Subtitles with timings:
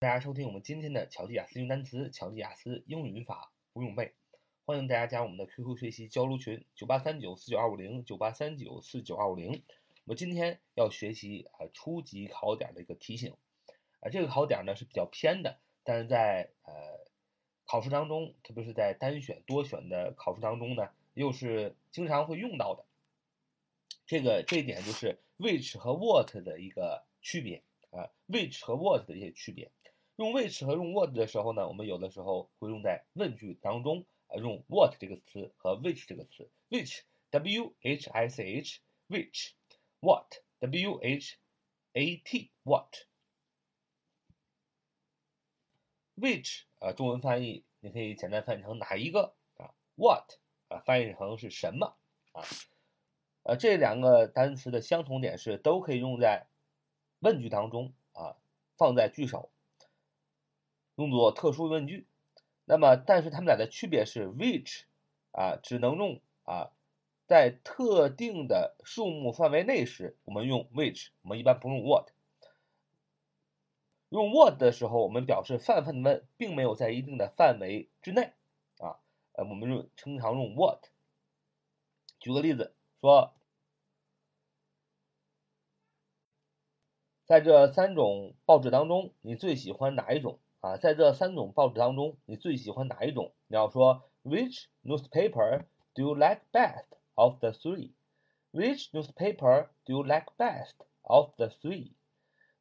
[0.00, 4.14] 大家收听我们今天的巧记雅思英语单词、巧记雅思英语语法不用背，
[4.64, 9.62] 欢迎大家加入我们的 QQ 学习交流群：九八三九四九二五零九八三九四九二五零。
[10.06, 13.34] 我们今天要学习啊初级考点的一个题型，
[14.00, 16.72] 啊这个考点呢是比较偏的，但是在呃
[17.66, 22.86] 考试当中，特别是在单选、多选的考试当中呢，又是经常会用到的。
[24.06, 29.70] 这个这一点就是 which 和 what 的一个区别啊，which 和 what 的一些区别。
[30.20, 37.00] 用 which 和用 what 的时候呢，我们有的时候会用在问句当中，啊，用 what 这个词和 which 这个词，which
[37.30, 39.52] w h i c h which
[40.00, 40.26] what
[40.58, 41.38] w h
[41.94, 42.94] a t what
[46.16, 50.34] which 啊，中文翻译你可以简单翻译成哪一个啊，what
[50.68, 51.96] 啊，翻译成是什么
[52.32, 52.44] 啊，
[53.44, 56.46] 呃，这两个单词的相同点是都可以用在
[57.20, 58.36] 问句当中啊，
[58.76, 59.50] 放在句首。
[61.00, 62.06] 用作特殊疑问句，
[62.66, 64.82] 那么但是它们俩的区别是，which
[65.32, 66.72] 啊只能用啊
[67.26, 72.10] 在特定的数目范围内时，我们用 which，我们一般不用 what。
[74.10, 78.34] 用 what 的时候，我们表示泛泛的问，并没有在一定的范围之内
[78.76, 79.00] 啊，
[79.32, 80.84] 呃，我们用经常用 what。
[82.18, 83.32] 举个例子说，
[87.24, 90.38] 在这三种报纸当中，你最喜欢哪一种？
[90.61, 93.31] 啊，在这三种报纸当中，你最喜欢哪一种？
[93.47, 97.91] 你要说 Which newspaper do you like best of the three?
[98.51, 100.73] Which newspaper do you like best
[101.03, 101.91] of the three?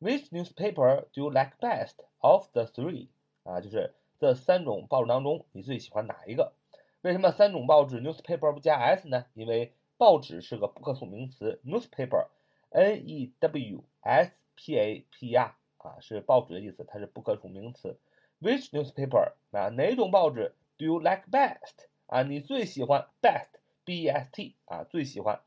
[0.00, 3.08] Which newspaper do you like best of the three?
[3.42, 6.52] 啊，就是这三种报纸当中，你最喜欢哪一个？
[7.02, 9.26] 为什么三种报纸 newspaper 不加 s 呢？
[9.34, 15.54] 因为报纸是个不可数名词，newspaper，n e w s p a p e r。
[15.85, 17.99] 啊，是报纸的意思，它是不可数名词。
[18.41, 22.23] Which newspaper 啊，哪种报纸？Do you like best 啊？
[22.23, 25.41] 你最喜欢 best，b e s t 啊，最喜欢。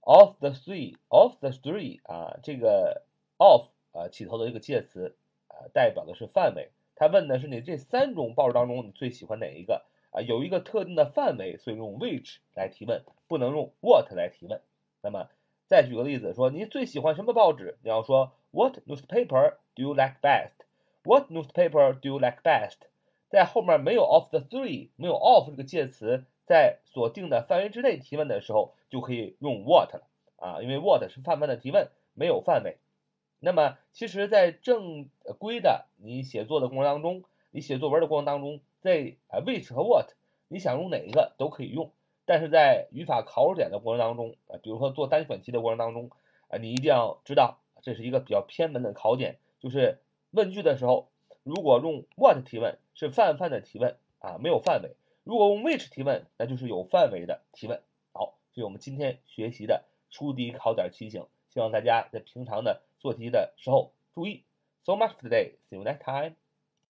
[0.00, 3.02] Of the three，of the three 啊，这个
[3.38, 5.16] of 啊起头的一个介词
[5.48, 6.70] 啊，代表的是范围。
[6.94, 10.20] 他问的是你这三种报纸当中，你最喜欢哪一个啊？
[10.20, 14.60] 有一个特定的范围，所以用 which 来提问，不能用 what 来提问。
[15.00, 15.28] 那么
[15.66, 17.78] 再举个例子，说你最喜欢什么报纸？
[17.82, 18.32] 你要说。
[18.58, 20.64] What newspaper do you like best?
[21.04, 22.78] What newspaper do you like best?
[23.28, 30.02] 在后面没有 of the three，没有 of 这个介词，在锁定的范围之内提问的时候，就可以用 what 了
[30.38, 32.78] 啊，因为 what 是泛泛的提问，没有范围。
[33.38, 35.08] 那么，其实，在正
[35.38, 40.14] 规的你写作的过程当中，你写作文的过程当中，在 which 和 what，
[40.48, 41.92] 你想用哪一个都可以用。
[42.24, 46.10] 但是在语法考点的过程当中啊，比如说做单选题的过程当中
[46.48, 47.60] 啊，你一定要知道。
[47.82, 49.98] 这是一个比较偏门的考点，就是
[50.30, 51.10] 问句的时候，
[51.42, 54.90] 如果用 what 提问是泛泛的提问啊，没有范围；
[55.24, 57.82] 如果用 which 提问，那就是有范围的提问。
[58.12, 64.44] 好，这是我们今天学习的出题考点提醒，希望大家在平常的做题的时候注意。
[64.84, 65.56] So much today.
[65.68, 66.47] See you next time.